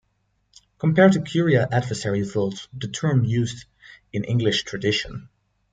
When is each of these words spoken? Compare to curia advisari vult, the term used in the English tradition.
Compare 0.79 1.11
to 1.11 1.21
curia 1.21 1.67
advisari 1.71 2.25
vult, 2.25 2.67
the 2.73 2.87
term 2.87 3.23
used 3.23 3.65
in 4.11 4.23
the 4.23 4.29
English 4.29 4.63
tradition. 4.63 5.29